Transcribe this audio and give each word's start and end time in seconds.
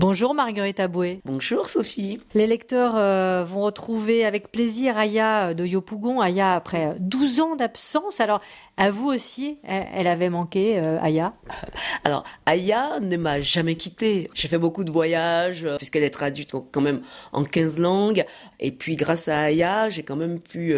Bonjour 0.00 0.32
Marguerite 0.32 0.78
Aboué. 0.78 1.20
Bonjour 1.24 1.66
Sophie. 1.66 2.18
Les 2.32 2.46
lecteurs 2.46 2.94
euh, 2.94 3.42
vont 3.42 3.62
retrouver 3.62 4.24
avec 4.24 4.52
plaisir 4.52 4.96
Aya 4.96 5.54
de 5.54 5.66
Yopougon. 5.66 6.20
Aya 6.20 6.54
après 6.54 6.94
12 7.00 7.40
ans 7.40 7.56
d'absence. 7.56 8.20
Alors, 8.20 8.40
à 8.76 8.92
vous 8.92 9.08
aussi, 9.08 9.58
elle, 9.64 10.06
avait 10.06 10.30
manqué, 10.30 10.78
euh, 10.78 11.00
Aya 11.00 11.34
Alors, 12.04 12.22
Aya 12.46 13.00
ne 13.00 13.16
m'a 13.16 13.40
jamais 13.40 13.74
quitté. 13.74 14.30
J'ai 14.34 14.46
fait 14.46 14.56
beaucoup 14.56 14.84
de 14.84 14.92
voyages, 14.92 15.64
euh, 15.64 15.78
puisqu'elle 15.78 16.04
est 16.04 16.10
traduite 16.10 16.52
quand 16.52 16.80
même 16.80 17.00
en 17.32 17.42
15 17.42 17.78
langues. 17.78 18.24
Et 18.60 18.70
puis, 18.70 18.94
grâce 18.94 19.26
à 19.26 19.40
Aya, 19.40 19.88
j'ai 19.88 20.04
quand 20.04 20.14
même 20.14 20.38
pu 20.38 20.76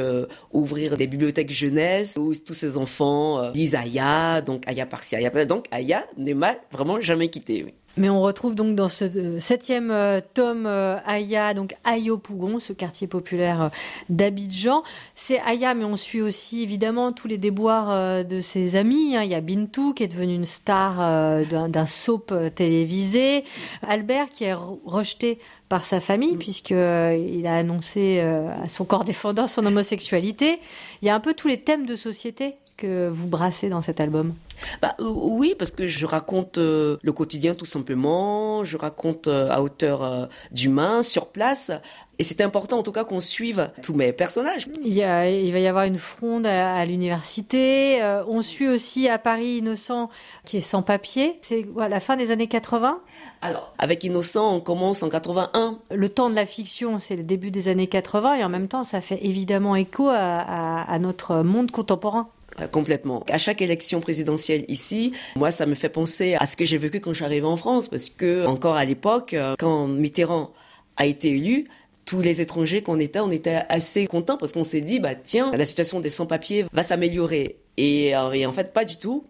ouvrir 0.51 0.97
des 0.97 1.07
bibliothèques 1.07 1.51
jeunesse 1.51 2.17
où 2.17 2.33
tous 2.35 2.55
ces 2.55 2.79
enfants 2.79 3.51
lisent 3.51 3.75
Aya, 3.75 4.41
donc 4.41 4.67
Aya 4.67 4.87
par-ci, 4.87 5.15
Aya 5.15 5.45
Donc, 5.45 5.67
Aya 5.73 6.07
ne 6.17 6.33
m'a 6.33 6.55
vraiment 6.73 7.03
jamais 7.03 7.29
quitté. 7.29 7.75
Mais 7.97 8.09
on 8.09 8.23
retrouve 8.23 8.55
donc 8.55 8.77
dans 8.77 8.89
ce 8.89 9.05
euh, 9.05 9.41
septième 9.41 9.91
euh, 9.91 10.21
tome 10.35 10.65
euh, 10.67 10.99
Aya, 11.07 11.55
donc 11.55 11.75
Ayo 11.85 12.19
Pougon, 12.19 12.61
ce 12.61 12.73
quartier 12.73 13.09
populaire 13.09 13.71
d'Abidjan. 14.09 14.85
C'est 15.17 15.41
Aya, 15.41 15.75
mais 15.75 15.85
on 15.85 15.97
suit 15.97 16.23
aussi 16.23 16.63
évidemment 16.63 17.13
tous 17.13 17.27
les 17.27 17.37
déboires 17.37 18.25
de 18.25 18.41
ses 18.41 18.77
amis. 18.77 19.17
Hein. 19.17 19.25
Il 19.25 19.31
y 19.31 19.35
a 19.35 19.41
Bintou 19.41 19.93
qui 19.93 20.05
est 20.05 20.09
devenue 20.09 20.35
une 20.35 20.45
star 20.45 21.45
d'un 21.47 21.87
soap 21.87 22.33
télévisé. 22.55 23.45
Albert 23.87 24.31
qui 24.31 24.45
est 24.45 24.55
rejeté 24.55 25.39
par 25.69 25.85
sa 25.85 26.01
famille 26.01 26.37
puisqu'il 26.37 27.47
a 27.47 27.55
annoncé 27.55 28.21
à 28.21 28.69
son 28.69 28.85
corps 28.85 29.05
défendant 29.05 29.47
son 29.47 29.67
homosexualité. 29.67 30.61
Il 31.03 31.07
y 31.07 31.11
a 31.11 31.15
un 31.15 31.21
peu 31.21 31.35
tous 31.35 31.49
les 31.49 31.61
thèmes 31.61 31.87
de 31.87 31.97
société 31.97 32.57
que 32.81 33.09
vous 33.09 33.29
brassez 33.29 33.69
dans 33.69 33.83
cet 33.83 34.01
album 34.01 34.35
bah, 34.81 34.97
euh, 35.01 35.05
Oui, 35.05 35.55
parce 35.57 35.71
que 35.71 35.87
je 35.87 36.07
raconte 36.07 36.59
euh, 36.59 36.97
le 37.03 37.13
quotidien 37.13 37.55
tout 37.55 37.67
simplement, 37.67 38.65
je 38.65 38.77
raconte 38.77 39.29
euh, 39.29 39.51
à 39.51 39.63
hauteur 39.63 40.29
d'humain, 40.51 41.03
sur 41.03 41.27
place. 41.27 41.71
Et 42.19 42.25
c'est 42.25 42.41
important 42.41 42.79
en 42.79 42.83
tout 42.83 42.93
cas 42.93 43.05
qu'on 43.05 43.21
suive 43.21 43.71
tous 43.83 43.95
mes 43.95 44.13
personnages. 44.13 44.69
Il, 44.83 44.93
y 44.93 45.03
a, 45.03 45.29
il 45.31 45.53
va 45.53 45.59
y 45.59 45.67
avoir 45.67 45.85
une 45.85 45.99
fronde 45.99 46.47
à, 46.47 46.85
l'université. 46.85 48.01
on 48.29 48.43
suit 48.43 48.69
aussi 48.69 49.09
à 49.09 49.19
Paris 49.19 49.59
Innocent 49.59 50.11
qui 50.45 50.59
est 50.59 50.63
sans 50.63 50.83
papier. 50.83 51.39
C'est 51.41 51.67
à 51.79 51.89
la 51.89 52.01
fin 52.01 52.17
des 52.17 52.31
années 52.31 52.49
80 52.49 53.01
alors, 53.43 53.73
avec 53.79 54.05
Innocent, 54.05 54.55
on 54.55 54.61
commence 54.61 55.03
en 55.03 55.09
81. 55.09 55.79
Le 55.91 56.09
temps 56.11 56.29
de 56.29 56.35
la 56.35 56.45
fiction, 56.45 56.99
c'est 56.99 57.17
le 57.17 57.23
début 57.23 57.51
des 57.51 57.69
années 57.69 57.87
80 57.87 58.35
et 58.35 58.45
en 58.45 58.51
même 58.51 58.69
temps, 58.69 58.85
ça 58.85 59.01
fait 59.01 59.19
évidemment 59.23 59.77
écho 59.77 60.11
à 60.11 60.99
notre 61.01 61.37
monde 61.37 61.71
contemporain. 61.71 62.29
Euh, 62.61 62.67
complètement. 62.67 63.25
À 63.29 63.39
chaque 63.39 63.63
élection 63.63 64.01
présidentielle 64.01 64.65
ici, 64.69 65.13
moi, 65.37 65.51
ça 65.51 65.67
me 65.67 65.75
fait 65.75 65.89
penser 65.89 66.35
à 66.35 66.47
ce 66.47 66.57
que 66.57 66.65
j'ai 66.65 66.79
vécu 66.79 67.01
quand 67.01 67.15
j'arrivais 67.15 67.47
en 67.47 67.57
France, 67.57 67.89
parce 67.89 68.11
que 68.11 68.47
encore 68.47 68.75
à 68.75 68.85
l'époque, 68.85 69.35
euh, 69.35 69.55
quand 69.59 69.87
Mitterrand 69.87 70.53
a 70.97 71.07
été 71.07 71.31
élu, 71.31 71.69
tous 72.05 72.21
les 72.21 72.41
étrangers 72.41 72.83
qu'on 72.83 72.99
était, 72.99 73.21
on 73.21 73.31
était 73.31 73.63
assez 73.69 74.07
contents 74.07 74.37
parce 74.37 74.53
qu'on 74.53 74.65
s'est 74.65 74.81
dit, 74.81 75.01
bah 75.01 75.15
tiens, 75.15 75.53
la 75.53 75.65
situation 75.65 76.01
des 76.01 76.09
sans-papiers 76.09 76.67
va 76.73 76.83
s'améliorer. 76.83 77.57
Et, 77.77 78.17
euh, 78.17 78.33
et, 78.33 78.47
en 78.47 78.53
fait, 78.53 78.73
pas 78.73 78.85
du 78.85 78.97
tout. 78.97 79.25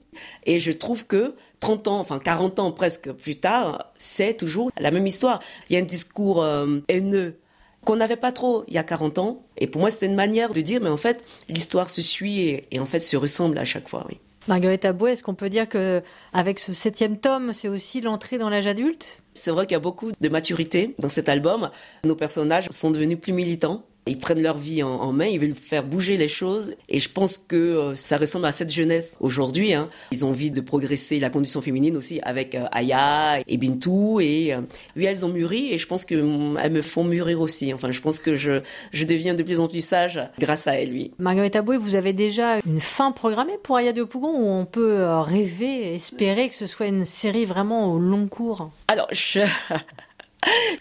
Et 0.45 0.58
je 0.58 0.73
trouve 0.73 1.06
que 1.06 1.34
30 1.61 1.89
ans, 1.89 2.01
enfin 2.01 2.19
40 2.19 2.58
ans 2.58 2.73
presque 2.73 3.12
plus 3.12 3.36
tard, 3.36 3.92
c'est 3.98 4.36
toujours 4.36 4.70
la 4.78 4.91
même 4.91 5.06
histoire. 5.06 5.41
Il 5.69 5.75
y 5.75 5.77
a 5.77 5.81
un 5.81 5.84
discours 5.84 6.45
haineux 6.89 7.39
qu'on 7.84 7.97
n'avait 7.97 8.17
pas 8.17 8.33
trop 8.33 8.64
il 8.69 8.75
y 8.75 8.78
a 8.78 8.83
40 8.83 9.19
ans. 9.19 9.42
Et 9.56 9.67
pour 9.67 9.81
moi, 9.81 9.91
c'était 9.91 10.06
une 10.06 10.14
manière 10.14 10.53
de 10.53 10.61
dire, 10.61 10.81
mais 10.83 10.89
en 10.89 10.97
fait, 10.97 11.25
l'histoire 11.48 11.91
se 11.91 12.03
suit 12.03 12.62
et, 12.70 12.81
en 12.81 12.86
fait 12.86 13.00
se 13.00 13.17
ressemble 13.17 13.59
à 13.59 13.64
chaque 13.64 13.89
fois. 13.89 14.06
Oui. 14.09 14.19
Marguerite 14.48 14.84
Aboué, 14.84 15.12
est-ce 15.12 15.23
qu'on 15.23 15.34
peut 15.34 15.50
dire 15.50 15.69
que 15.69 16.03
avec 16.33 16.58
ce 16.58 16.73
septième 16.73 17.19
tome, 17.19 17.53
c'est 17.53 17.69
aussi 17.69 18.01
l'entrée 18.01 18.39
dans 18.39 18.48
l'âge 18.48 18.67
adulte? 18.67 19.23
C'est 19.34 19.51
vrai 19.51 19.67
qu'il 19.67 19.75
y 19.75 19.77
a 19.77 19.81
beaucoup 19.81 20.12
de 20.19 20.28
maturité 20.28 20.95
dans 20.98 21.08
cet 21.08 21.28
album. 21.28 21.70
Nos 22.05 22.17
personnages 22.17 22.69
sont 22.70 22.91
devenus 22.91 23.20
plus 23.20 23.33
militants. 23.33 23.84
Ils 24.11 24.19
prennent 24.19 24.42
leur 24.42 24.56
vie 24.56 24.83
en, 24.83 25.12
main, 25.12 25.27
ils 25.27 25.39
veulent 25.39 25.55
faire 25.55 25.84
bouger 25.84 26.16
les 26.16 26.27
choses. 26.27 26.75
Et 26.89 26.98
je 26.98 27.08
pense 27.08 27.39
que 27.39 27.55
euh, 27.55 27.95
ça 27.95 28.18
ressemble 28.18 28.46
à 28.46 28.51
cette 28.51 28.70
jeunesse 28.70 29.17
aujourd'hui. 29.20 29.73
Hein. 29.73 29.89
Ils 30.11 30.24
ont 30.24 30.30
envie 30.30 30.51
de 30.51 30.61
progresser 30.61 31.20
la 31.20 31.30
condition 31.30 31.61
féminine 31.61 31.96
aussi 31.96 32.18
avec 32.24 32.57
euh, 32.57 32.64
Aya 32.73 33.39
et 33.46 33.57
Bintou. 33.57 34.18
Et 34.18 34.52
euh, 34.52 34.62
oui, 34.96 35.05
elles 35.05 35.24
ont 35.24 35.29
mûri 35.29 35.73
et 35.73 35.79
je 35.79 35.86
pense 35.86 36.05
qu'elles 36.05 36.24
mm, 36.24 36.70
me 36.70 36.83
font 36.83 37.05
mûrir 37.05 37.40
aussi. 37.40 37.73
Enfin, 37.73 37.92
je 37.92 38.01
pense 38.01 38.18
que 38.18 38.35
je, 38.35 38.62
je 38.90 39.05
deviens 39.05 39.35
de 39.35 39.45
plus 39.45 39.61
en 39.61 39.68
plus 39.68 39.85
sage 39.85 40.20
grâce 40.40 40.67
à 40.67 40.73
elles, 40.73 40.90
oui. 40.90 41.12
Marguerite 41.20 41.55
Aboué, 41.55 41.77
vous 41.77 41.95
avez 41.95 42.12
déjà 42.12 42.58
une 42.67 42.80
fin 42.80 43.12
programmée 43.12 43.58
pour 43.62 43.77
Aya 43.77 43.92
de 43.92 44.02
Pougon 44.02 44.33
où 44.35 44.48
on 44.48 44.64
peut 44.64 45.05
rêver, 45.20 45.95
espérer 45.95 46.48
que 46.48 46.56
ce 46.56 46.67
soit 46.67 46.86
une 46.89 47.05
série 47.05 47.45
vraiment 47.45 47.95
au 47.95 48.01
long 48.01 48.27
cours? 48.27 48.73
Alors, 48.89 49.06
je... 49.12 49.42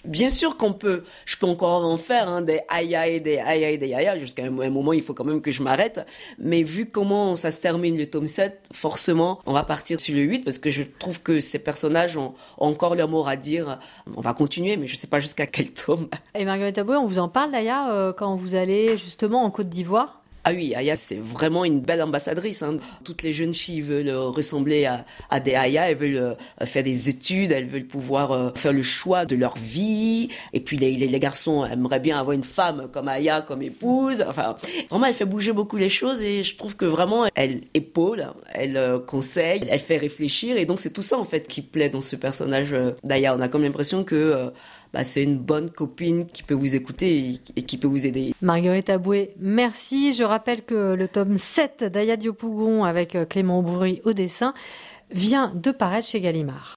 Bien 0.05 0.29
sûr 0.29 0.57
qu'on 0.57 0.73
peut, 0.73 1.03
je 1.25 1.37
peux 1.37 1.45
encore 1.45 1.83
en 1.85 1.97
faire 1.97 2.29
hein, 2.29 2.41
des 2.41 2.61
aïe 2.69 2.95
aïe, 2.95 3.21
des 3.21 3.37
aïe 3.37 3.65
aïe, 3.65 3.77
des 3.77 3.93
aïe 3.93 4.19
jusqu'à 4.19 4.45
un 4.45 4.49
moment 4.49 4.93
il 4.93 5.03
faut 5.03 5.13
quand 5.13 5.25
même 5.25 5.41
que 5.41 5.51
je 5.51 5.61
m'arrête. 5.61 6.05
Mais 6.37 6.63
vu 6.63 6.85
comment 6.85 7.35
ça 7.35 7.51
se 7.51 7.57
termine 7.57 7.97
le 7.97 8.09
tome 8.09 8.27
7, 8.27 8.69
forcément 8.71 9.39
on 9.45 9.53
va 9.53 9.63
partir 9.63 9.99
sur 9.99 10.15
le 10.15 10.21
8 10.21 10.45
parce 10.45 10.57
que 10.57 10.71
je 10.71 10.83
trouve 10.83 11.21
que 11.21 11.39
ces 11.39 11.59
personnages 11.59 12.17
ont, 12.17 12.33
encore 12.57 12.95
leur 12.95 13.09
mot 13.09 13.25
à 13.25 13.35
dire. 13.35 13.79
On 14.15 14.21
va 14.21 14.33
continuer 14.33 14.77
mais 14.77 14.87
je 14.87 14.95
sais 14.95 15.07
pas 15.07 15.19
jusqu'à 15.19 15.45
quel 15.45 15.71
tome. 15.71 16.09
Et 16.35 16.45
Marguerite 16.45 16.77
Aboué, 16.77 16.95
on 16.95 17.05
vous 17.05 17.19
en 17.19 17.29
parle 17.29 17.51
d'ailleurs 17.51 18.15
quand 18.15 18.35
vous 18.35 18.55
allez 18.55 18.97
justement 18.97 19.43
en 19.43 19.51
Côte 19.51 19.69
d'Ivoire? 19.69 20.18
Ah 20.49 20.53
oui, 20.55 20.73
Aya, 20.73 20.97
c'est 20.97 21.19
vraiment 21.19 21.63
une 21.63 21.79
belle 21.79 22.01
ambassadrice. 22.01 22.63
Hein. 22.63 22.77
Toutes 23.03 23.21
les 23.21 23.33
jeunes 23.33 23.53
filles 23.53 23.81
veulent 23.81 24.09
euh, 24.09 24.29
ressembler 24.29 24.89
à, 25.29 25.39
des 25.39 25.53
Aya, 25.53 25.91
elles 25.91 25.97
veulent 25.97 26.15
euh, 26.15 26.65
faire 26.65 26.81
des 26.81 27.07
études, 27.07 27.51
elles 27.51 27.67
veulent 27.67 27.85
pouvoir 27.85 28.31
euh, 28.31 28.49
faire 28.55 28.73
le 28.73 28.81
choix 28.81 29.25
de 29.25 29.35
leur 29.35 29.55
vie. 29.57 30.29
Et 30.53 30.59
puis 30.59 30.75
les, 30.77 30.95
les, 30.95 31.19
garçons 31.19 31.65
aimeraient 31.65 31.99
bien 31.99 32.19
avoir 32.19 32.35
une 32.35 32.43
femme 32.43 32.87
comme 32.91 33.09
Aya, 33.09 33.41
comme 33.41 33.61
épouse. 33.61 34.25
Enfin, 34.27 34.55
vraiment, 34.89 35.05
elle 35.05 35.13
fait 35.13 35.25
bouger 35.25 35.53
beaucoup 35.53 35.77
les 35.77 35.89
choses 35.89 36.23
et 36.23 36.41
je 36.41 36.57
trouve 36.57 36.75
que 36.75 36.85
vraiment, 36.85 37.27
elle 37.35 37.61
épaule, 37.75 38.25
elle 38.51 38.99
conseille, 39.05 39.61
elle 39.69 39.79
fait 39.79 39.97
réfléchir. 39.97 40.57
Et 40.57 40.65
donc, 40.65 40.79
c'est 40.79 40.89
tout 40.89 41.03
ça, 41.03 41.19
en 41.19 41.25
fait, 41.25 41.47
qui 41.47 41.61
plaît 41.61 41.89
dans 41.89 42.01
ce 42.01 42.15
personnage 42.15 42.75
d'Aya. 43.03 43.35
On 43.35 43.41
a 43.41 43.49
comme 43.49 43.61
l'impression 43.61 44.03
que 44.03 44.51
bah, 44.93 45.03
c'est 45.03 45.23
une 45.23 45.37
bonne 45.37 45.69
copine 45.69 46.25
qui 46.25 46.43
peut 46.43 46.53
vous 46.53 46.75
écouter 46.75 47.39
et, 47.55 47.63
qui 47.63 47.77
peut 47.77 47.87
vous 47.87 48.07
aider. 48.07 48.33
Marguerite 48.41 48.89
Aboué, 48.89 49.35
merci. 49.39 50.13
Je 50.13 50.23
rappelle 50.23 50.63
que 50.63 50.93
le 50.93 51.07
tome 51.07 51.37
7 51.37 51.83
d'Aya 51.83 52.17
Diopougon 52.17 52.83
avec 52.83 53.15
euh, 53.15 53.25
Clément 53.25 53.61
Bourri 53.61 54.01
au 54.05 54.13
dessin 54.13 54.53
vient 55.11 55.51
de 55.55 55.71
paraître 55.71 56.07
chez 56.07 56.21
Gallimard. 56.21 56.67